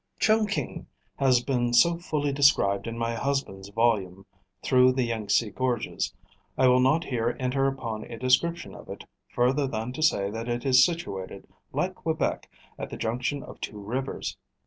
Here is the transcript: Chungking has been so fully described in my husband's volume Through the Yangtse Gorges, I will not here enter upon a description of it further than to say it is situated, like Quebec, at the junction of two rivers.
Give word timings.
Chungking 0.19 0.87
has 1.17 1.43
been 1.43 1.73
so 1.73 1.99
fully 1.99 2.33
described 2.33 2.87
in 2.87 2.97
my 2.97 3.13
husband's 3.13 3.69
volume 3.69 4.25
Through 4.63 4.93
the 4.93 5.03
Yangtse 5.09 5.53
Gorges, 5.53 6.11
I 6.57 6.67
will 6.69 6.79
not 6.79 7.03
here 7.03 7.35
enter 7.39 7.67
upon 7.67 8.05
a 8.05 8.17
description 8.17 8.73
of 8.73 8.89
it 8.89 9.03
further 9.29 9.67
than 9.67 9.93
to 9.93 10.01
say 10.01 10.29
it 10.29 10.65
is 10.65 10.83
situated, 10.83 11.45
like 11.71 11.93
Quebec, 11.93 12.49
at 12.79 12.89
the 12.89 12.97
junction 12.97 13.43
of 13.43 13.61
two 13.61 13.79
rivers. 13.79 14.37